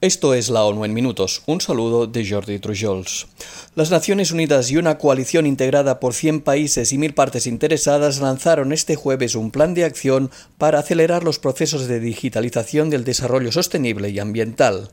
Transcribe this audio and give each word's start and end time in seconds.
Esto 0.00 0.32
es 0.32 0.48
la 0.48 0.62
ONU 0.62 0.84
en 0.84 0.94
minutos. 0.94 1.42
Un 1.46 1.60
saludo 1.60 2.06
de 2.06 2.24
Jordi 2.24 2.60
Trujols. 2.60 3.26
Las 3.74 3.90
Naciones 3.90 4.30
Unidas 4.30 4.70
y 4.70 4.76
una 4.76 4.96
coalición 4.96 5.44
integrada 5.44 5.98
por 5.98 6.14
100 6.14 6.42
países 6.42 6.92
y 6.92 6.98
mil 6.98 7.14
partes 7.14 7.48
interesadas 7.48 8.20
lanzaron 8.20 8.72
este 8.72 8.94
jueves 8.94 9.34
un 9.34 9.50
plan 9.50 9.74
de 9.74 9.84
acción 9.84 10.30
para 10.56 10.78
acelerar 10.78 11.24
los 11.24 11.40
procesos 11.40 11.88
de 11.88 11.98
digitalización 11.98 12.90
del 12.90 13.02
desarrollo 13.02 13.50
sostenible 13.50 14.10
y 14.10 14.20
ambiental. 14.20 14.88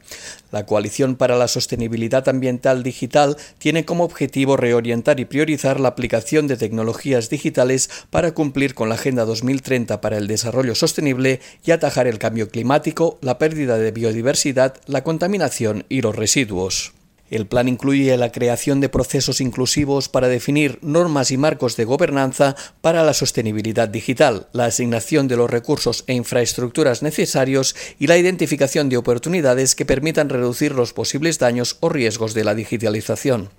La 0.51 0.65
Coalición 0.65 1.17
para 1.17 1.35
la 1.35 1.49
Sostenibilidad 1.49 2.27
Ambiental 2.27 2.81
Digital 2.81 3.37
tiene 3.59 3.85
como 3.85 4.05
objetivo 4.05 4.57
reorientar 4.57 5.19
y 5.19 5.25
priorizar 5.25 5.79
la 5.79 5.89
aplicación 5.89 6.47
de 6.47 6.57
tecnologías 6.57 7.29
digitales 7.29 7.89
para 8.09 8.33
cumplir 8.33 8.73
con 8.73 8.89
la 8.89 8.95
Agenda 8.95 9.25
2030 9.25 10.01
para 10.01 10.17
el 10.17 10.27
Desarrollo 10.27 10.73
Sostenible 10.73 11.41
y 11.63 11.71
atajar 11.71 12.07
el 12.07 12.19
cambio 12.19 12.49
climático, 12.49 13.19
la 13.21 13.37
pérdida 13.37 13.77
de 13.77 13.91
biodiversidad, 13.91 14.75
la 14.95 15.03
contaminación 15.03 15.85
y 15.89 15.99
los 15.99 16.15
residuos. 16.15 16.93
El 17.29 17.47
plan 17.47 17.67
incluye 17.67 18.15
la 18.15 18.31
creación 18.31 18.79
de 18.79 18.87
procesos 18.87 19.41
inclusivos 19.41 20.07
para 20.07 20.29
definir 20.29 20.79
normas 20.81 21.31
y 21.31 21.37
marcos 21.37 21.75
de 21.75 21.83
gobernanza 21.83 22.55
para 22.79 23.03
la 23.03 23.13
sostenibilidad 23.13 23.89
digital, 23.89 24.47
la 24.53 24.67
asignación 24.67 25.27
de 25.27 25.35
los 25.35 25.49
recursos 25.49 26.05
e 26.07 26.13
infraestructuras 26.13 27.03
necesarios 27.03 27.75
y 27.99 28.07
la 28.07 28.17
identificación 28.17 28.87
de 28.87 28.95
oportunidades 28.95 29.75
que 29.75 29.85
permitan 29.85 30.29
reducir 30.29 30.71
los 30.71 30.93
posibles 30.93 31.39
daños 31.39 31.75
o 31.81 31.89
riesgos 31.89 32.33
de 32.33 32.45
la 32.45 32.55
digitalización. 32.55 33.49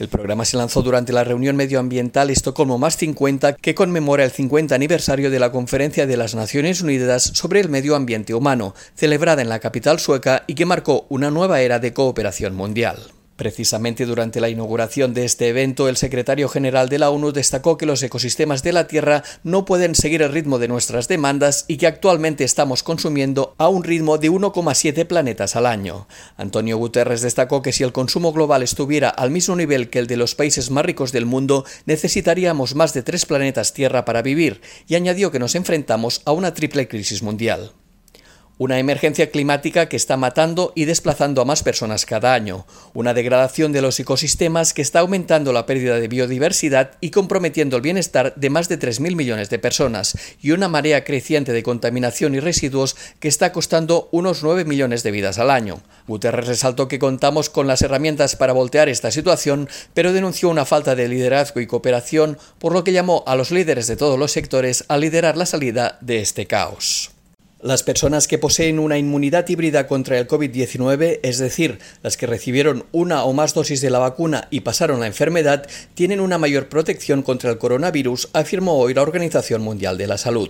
El 0.00 0.08
programa 0.08 0.46
se 0.46 0.56
lanzó 0.56 0.80
durante 0.80 1.12
la 1.12 1.24
reunión 1.24 1.56
medioambiental 1.56 2.30
Estocolmo 2.30 2.78
más 2.78 2.96
50 2.96 3.56
que 3.56 3.74
conmemora 3.74 4.24
el 4.24 4.30
50 4.30 4.74
aniversario 4.74 5.30
de 5.30 5.38
la 5.38 5.52
Conferencia 5.52 6.06
de 6.06 6.16
las 6.16 6.34
Naciones 6.34 6.80
Unidas 6.80 7.22
sobre 7.34 7.60
el 7.60 7.68
Medio 7.68 7.94
Ambiente 7.94 8.32
Humano, 8.32 8.74
celebrada 8.94 9.42
en 9.42 9.50
la 9.50 9.58
capital 9.58 10.00
sueca 10.00 10.44
y 10.46 10.54
que 10.54 10.64
marcó 10.64 11.04
una 11.10 11.30
nueva 11.30 11.60
era 11.60 11.80
de 11.80 11.92
cooperación 11.92 12.54
mundial. 12.54 13.19
Precisamente 13.40 14.04
durante 14.04 14.38
la 14.38 14.50
inauguración 14.50 15.14
de 15.14 15.24
este 15.24 15.48
evento, 15.48 15.88
el 15.88 15.96
secretario 15.96 16.46
general 16.46 16.90
de 16.90 16.98
la 16.98 17.08
ONU 17.08 17.32
destacó 17.32 17.78
que 17.78 17.86
los 17.86 18.02
ecosistemas 18.02 18.62
de 18.62 18.74
la 18.74 18.86
Tierra 18.86 19.22
no 19.44 19.64
pueden 19.64 19.94
seguir 19.94 20.20
el 20.20 20.30
ritmo 20.30 20.58
de 20.58 20.68
nuestras 20.68 21.08
demandas 21.08 21.64
y 21.66 21.78
que 21.78 21.86
actualmente 21.86 22.44
estamos 22.44 22.82
consumiendo 22.82 23.54
a 23.56 23.70
un 23.70 23.82
ritmo 23.82 24.18
de 24.18 24.30
1,7 24.30 25.06
planetas 25.06 25.56
al 25.56 25.64
año. 25.64 26.06
Antonio 26.36 26.76
Guterres 26.76 27.22
destacó 27.22 27.62
que 27.62 27.72
si 27.72 27.82
el 27.82 27.92
consumo 27.92 28.34
global 28.34 28.62
estuviera 28.62 29.08
al 29.08 29.30
mismo 29.30 29.56
nivel 29.56 29.88
que 29.88 30.00
el 30.00 30.06
de 30.06 30.18
los 30.18 30.34
países 30.34 30.70
más 30.70 30.84
ricos 30.84 31.10
del 31.10 31.24
mundo, 31.24 31.64
necesitaríamos 31.86 32.74
más 32.74 32.92
de 32.92 33.02
tres 33.02 33.24
planetas 33.24 33.72
Tierra 33.72 34.04
para 34.04 34.20
vivir, 34.20 34.60
y 34.86 34.96
añadió 34.96 35.30
que 35.30 35.38
nos 35.38 35.54
enfrentamos 35.54 36.20
a 36.26 36.32
una 36.32 36.52
triple 36.52 36.88
crisis 36.88 37.22
mundial. 37.22 37.72
Una 38.60 38.78
emergencia 38.78 39.30
climática 39.30 39.88
que 39.88 39.96
está 39.96 40.18
matando 40.18 40.74
y 40.74 40.84
desplazando 40.84 41.40
a 41.40 41.46
más 41.46 41.62
personas 41.62 42.04
cada 42.04 42.34
año, 42.34 42.66
una 42.92 43.14
degradación 43.14 43.72
de 43.72 43.80
los 43.80 43.98
ecosistemas 43.98 44.74
que 44.74 44.82
está 44.82 45.00
aumentando 45.00 45.54
la 45.54 45.64
pérdida 45.64 45.98
de 45.98 46.08
biodiversidad 46.08 46.90
y 47.00 47.08
comprometiendo 47.08 47.76
el 47.76 47.82
bienestar 47.82 48.34
de 48.36 48.50
más 48.50 48.68
de 48.68 48.78
3.000 48.78 49.16
millones 49.16 49.48
de 49.48 49.58
personas, 49.58 50.14
y 50.42 50.50
una 50.50 50.68
marea 50.68 51.04
creciente 51.04 51.54
de 51.54 51.62
contaminación 51.62 52.34
y 52.34 52.40
residuos 52.40 52.96
que 53.18 53.28
está 53.28 53.50
costando 53.50 54.10
unos 54.12 54.42
9 54.42 54.66
millones 54.66 55.02
de 55.04 55.10
vidas 55.10 55.38
al 55.38 55.48
año. 55.48 55.80
Guterres 56.06 56.46
resaltó 56.46 56.86
que 56.86 56.98
contamos 56.98 57.48
con 57.48 57.66
las 57.66 57.80
herramientas 57.80 58.36
para 58.36 58.52
voltear 58.52 58.90
esta 58.90 59.10
situación, 59.10 59.70
pero 59.94 60.12
denunció 60.12 60.50
una 60.50 60.66
falta 60.66 60.94
de 60.94 61.08
liderazgo 61.08 61.60
y 61.60 61.66
cooperación, 61.66 62.36
por 62.58 62.74
lo 62.74 62.84
que 62.84 62.92
llamó 62.92 63.24
a 63.26 63.36
los 63.36 63.52
líderes 63.52 63.86
de 63.86 63.96
todos 63.96 64.18
los 64.18 64.32
sectores 64.32 64.84
a 64.88 64.98
liderar 64.98 65.38
la 65.38 65.46
salida 65.46 65.96
de 66.02 66.20
este 66.20 66.44
caos. 66.44 67.12
Las 67.62 67.82
personas 67.82 68.26
que 68.26 68.38
poseen 68.38 68.78
una 68.78 68.96
inmunidad 68.96 69.46
híbrida 69.46 69.86
contra 69.86 70.18
el 70.18 70.26
COVID-19, 70.26 71.20
es 71.22 71.36
decir, 71.36 71.78
las 72.02 72.16
que 72.16 72.26
recibieron 72.26 72.86
una 72.90 73.22
o 73.24 73.34
más 73.34 73.52
dosis 73.52 73.82
de 73.82 73.90
la 73.90 73.98
vacuna 73.98 74.48
y 74.50 74.60
pasaron 74.60 75.00
la 75.00 75.06
enfermedad, 75.06 75.68
tienen 75.92 76.20
una 76.20 76.38
mayor 76.38 76.70
protección 76.70 77.20
contra 77.20 77.50
el 77.50 77.58
coronavirus, 77.58 78.30
afirmó 78.32 78.78
hoy 78.78 78.94
la 78.94 79.02
Organización 79.02 79.60
Mundial 79.60 79.98
de 79.98 80.06
la 80.06 80.16
Salud. 80.16 80.48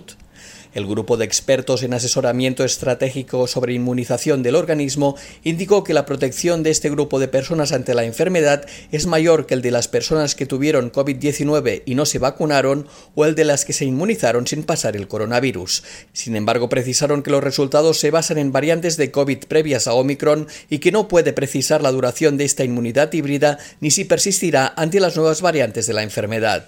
El 0.73 0.87
grupo 0.87 1.17
de 1.17 1.25
expertos 1.25 1.83
en 1.83 1.93
asesoramiento 1.93 2.63
estratégico 2.63 3.45
sobre 3.47 3.73
inmunización 3.73 4.41
del 4.41 4.55
organismo 4.55 5.17
indicó 5.43 5.83
que 5.83 5.93
la 5.93 6.05
protección 6.05 6.63
de 6.63 6.69
este 6.69 6.89
grupo 6.89 7.19
de 7.19 7.27
personas 7.27 7.73
ante 7.73 7.93
la 7.93 8.05
enfermedad 8.05 8.65
es 8.91 9.05
mayor 9.05 9.45
que 9.45 9.53
el 9.53 9.61
de 9.61 9.71
las 9.71 9.89
personas 9.89 10.33
que 10.33 10.45
tuvieron 10.45 10.91
COVID-19 10.91 11.83
y 11.85 11.95
no 11.95 12.05
se 12.05 12.19
vacunaron 12.19 12.87
o 13.15 13.25
el 13.25 13.35
de 13.35 13.43
las 13.43 13.65
que 13.65 13.73
se 13.73 13.83
inmunizaron 13.83 14.47
sin 14.47 14.63
pasar 14.63 14.95
el 14.95 15.09
coronavirus. 15.09 15.83
Sin 16.13 16.37
embargo, 16.37 16.69
precisaron 16.69 17.21
que 17.21 17.31
los 17.31 17.43
resultados 17.43 17.99
se 17.99 18.11
basan 18.11 18.37
en 18.37 18.53
variantes 18.53 18.95
de 18.95 19.11
COVID 19.11 19.45
previas 19.49 19.87
a 19.87 19.93
Omicron 19.93 20.47
y 20.69 20.79
que 20.79 20.93
no 20.93 21.09
puede 21.09 21.33
precisar 21.33 21.81
la 21.81 21.91
duración 21.91 22.37
de 22.37 22.45
esta 22.45 22.63
inmunidad 22.63 23.11
híbrida 23.11 23.57
ni 23.81 23.91
si 23.91 24.05
persistirá 24.05 24.73
ante 24.77 25.01
las 25.01 25.17
nuevas 25.17 25.41
variantes 25.41 25.85
de 25.85 25.93
la 25.93 26.03
enfermedad. 26.03 26.67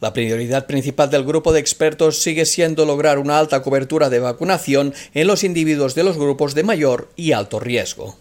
La 0.00 0.12
prioridad 0.12 0.66
principal 0.66 1.10
del 1.10 1.24
grupo 1.24 1.52
de 1.52 1.60
expertos 1.60 2.18
sigue 2.18 2.44
siendo 2.44 2.84
lograr 2.84 3.18
una 3.18 3.38
alta 3.38 3.62
cobertura 3.62 4.10
de 4.10 4.18
vacunación 4.18 4.92
en 5.14 5.26
los 5.26 5.44
individuos 5.44 5.94
de 5.94 6.04
los 6.04 6.18
grupos 6.18 6.54
de 6.54 6.62
mayor 6.64 7.10
y 7.16 7.32
alto 7.32 7.60
riesgo. 7.60 8.16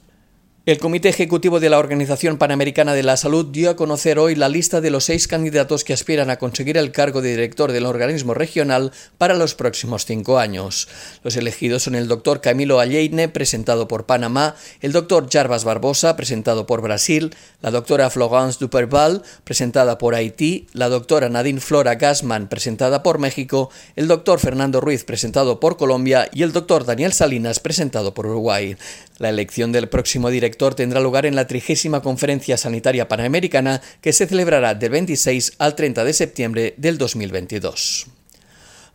El 0.65 0.77
Comité 0.77 1.09
Ejecutivo 1.09 1.59
de 1.59 1.69
la 1.69 1.77
Organización 1.77 2.37
Panamericana 2.37 2.93
de 2.93 3.03
la 3.03 3.17
Salud 3.17 3.47
dio 3.47 3.69
a 3.69 3.75
conocer 3.75 4.17
hoy 4.17 4.33
la 4.33 4.47
lista 4.47 4.79
de 4.79 4.91
los 4.91 5.03
seis 5.03 5.27
candidatos 5.27 5.83
que 5.83 5.91
aspiran 5.91 6.29
a 6.29 6.37
conseguir 6.37 6.77
el 6.77 6.93
cargo 6.93 7.21
de 7.21 7.31
director 7.31 7.73
del 7.73 7.85
organismo 7.85 8.33
regional 8.33 8.93
para 9.17 9.33
los 9.33 9.55
próximos 9.55 10.05
cinco 10.05 10.39
años. 10.39 10.87
Los 11.21 11.35
elegidos 11.35 11.83
son 11.83 11.95
el 11.95 12.07
doctor 12.07 12.39
Camilo 12.39 12.79
Alleine, 12.79 13.27
presentado 13.27 13.89
por 13.89 14.05
Panamá, 14.05 14.55
el 14.79 14.93
doctor 14.93 15.27
Jarbas 15.29 15.65
Barbosa, 15.65 16.15
presentado 16.15 16.65
por 16.65 16.81
Brasil, 16.81 17.35
la 17.61 17.69
doctora 17.69 18.09
Florence 18.09 18.57
Duperval, 18.61 19.21
presentada 19.43 19.97
por 19.97 20.15
Haití, 20.15 20.67
la 20.71 20.87
doctora 20.87 21.27
Nadine 21.27 21.59
Flora 21.59 21.95
Gassman, 21.95 22.47
presentada 22.47 23.03
por 23.03 23.19
México, 23.19 23.69
el 23.97 24.07
doctor 24.07 24.39
Fernando 24.39 24.79
Ruiz, 24.79 25.03
presentado 25.03 25.59
por 25.59 25.75
Colombia, 25.75 26.29
y 26.31 26.43
el 26.43 26.53
doctor 26.53 26.85
Daniel 26.85 27.11
Salinas, 27.11 27.59
presentado 27.59 28.13
por 28.13 28.27
Uruguay. 28.27 28.77
La 29.19 29.29
elección 29.29 29.71
del 29.73 29.89
próximo 29.89 30.29
director 30.29 30.52
tendrá 30.75 30.99
lugar 30.99 31.25
en 31.25 31.35
la 31.35 31.47
trigésima 31.47 32.01
Conferencia 32.01 32.57
Sanitaria 32.57 33.07
Panamericana 33.07 33.81
que 34.01 34.13
se 34.13 34.27
celebrará 34.27 34.75
del 34.75 34.91
26 34.91 35.53
al 35.57 35.75
30 35.75 36.03
de 36.03 36.13
septiembre 36.13 36.73
del 36.77 36.97
2022. 36.97 38.12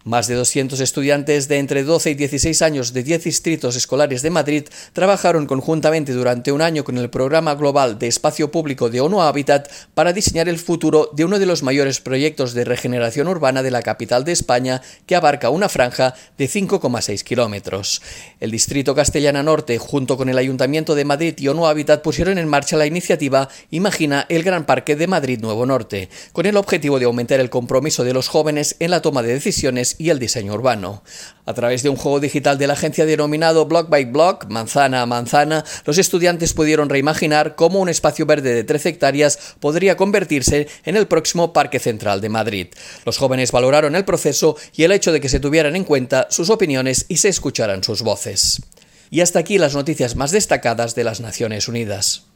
Más 0.05 0.29
de 0.29 0.37
200 0.37 0.79
estudiantes 0.79 1.49
de 1.49 1.59
entre 1.59 1.83
12 1.83 2.13
y 2.13 2.15
16 2.15 2.63
años 2.63 2.93
de 2.93 3.03
10 3.03 3.25
distritos 3.25 3.75
escolares 3.75 4.23
de 4.23 4.31
Madrid 4.31 4.65
trabajaron 4.93 5.47
conjuntamente 5.47 6.13
durante 6.13 6.53
un 6.53 6.63
año 6.63 6.85
con 6.85 6.99
el 6.99 7.11
Programa 7.11 7.57
Global 7.57 7.99
de 7.99 8.07
Espacio 8.07 8.53
Público 8.53 8.91
de 8.91 9.01
ONU 9.01 9.21
Habitat 9.21 9.69
para 9.95 10.13
diseñar 10.13 10.49
el 10.49 10.59
futuro 10.59 11.11
de 11.15 11.25
uno 11.25 11.41
de 11.41 11.47
los 11.47 11.65
mayores 11.65 12.01
proyectos 12.01 12.55
de 12.55 12.65
regeneración 12.65 13.27
urbana 13.27 13.65
de 13.65 13.73
la 13.73 13.83
capital 13.83 14.25
de 14.25 14.33
España, 14.33 14.83
que 15.05 15.17
abarca 15.17 15.51
una 15.51 15.69
franja 15.69 16.15
de 16.39 16.49
5,6 16.49 17.25
kilómetros. 17.25 18.01
El 18.39 18.53
Distrito 18.53 18.95
Castellana 18.95 19.43
Norte, 19.43 19.79
junto 19.79 20.17
con 20.17 20.29
el 20.29 20.39
Ayuntamiento 20.39 20.95
de 20.95 21.05
Madrid 21.05 21.35
y 21.39 21.49
ONU 21.49 21.67
Habitat, 21.67 22.03
pusieron 22.03 22.39
en 22.39 22.49
marcha 22.49 22.77
la 22.77 22.87
iniciativa 22.87 23.49
Imagina 23.73 24.27
el 24.29 24.45
Gran 24.45 24.65
Parque 24.65 24.95
de 24.95 25.09
Madrid 25.09 25.41
Nuevo 25.41 25.67
Norte, 25.67 26.09
con 26.33 26.47
el 26.47 26.57
objetivo 26.57 27.01
de 27.01 27.07
aumentar 27.07 27.41
el 27.41 27.51
compromiso 27.51 28.05
de 28.05 28.15
los 28.15 28.29
jóvenes 28.29 28.77
en 28.79 28.93
la 28.93 29.03
toma 29.03 29.23
de 29.23 29.35
decisiones 29.35 29.97
y 29.99 30.11
el 30.11 30.19
diseño 30.19 30.55
urbano. 30.55 31.03
A 31.45 31.55
través 31.55 31.83
de 31.83 31.89
un 31.89 31.97
juego 31.97 32.21
digital 32.21 32.59
de 32.59 32.67
la 32.67 32.75
agencia 32.75 33.05
denominado 33.07 33.67
Block 33.67 33.89
by 33.89 34.05
Block, 34.07 34.47
manzana 34.49 35.03
a 35.03 35.07
manzana, 35.07 35.65
los 35.85 35.99
estudiantes 35.99 36.55
pudieron 36.55 36.89
reimaginar 36.89 37.57
cómo 37.57 37.81
un 37.81 37.89
espacio 37.89 38.27
verde 38.27 38.55
de 38.55 38.65
13 38.65 38.91
hectáreas 38.91 39.39
podría 39.61 39.97
convertirse 39.97 40.69
en 40.85 40.97
el 40.97 41.07
próximo 41.09 41.53
Parque 41.53 41.79
Central 41.79 42.21
de 42.21 42.29
Madrid. 42.29 42.69
Los 43.05 43.19
jóvenes 43.19 43.53
valoraron 43.53 43.97
el 43.97 44.05
proceso 44.05 44.57
y 44.75 44.85
el 44.85 44.93
hecho 44.93 45.13
de 45.13 45.21
que 45.21 45.29
se 45.29 45.41
tuvieran 45.41 45.77
en 45.77 45.85
cuenta 45.85 46.29
sus 46.31 46.51
opiniones 46.51 47.07
y 47.09 47.17
se 47.17 47.29
escucharan 47.29 47.83
sus 47.83 48.03
voces. 48.03 48.63
Y 49.11 49.23
hasta 49.23 49.39
aquí 49.39 49.59
las 49.59 49.75
noticias 49.75 50.17
más 50.17 50.31
destacadas 50.31 50.95
de 50.95 51.05
las 51.05 51.21
Naciones 51.21 51.67
Unidas. 51.67 52.28